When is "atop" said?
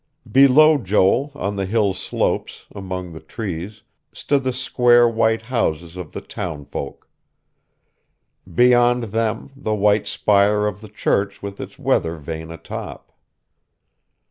12.49-13.11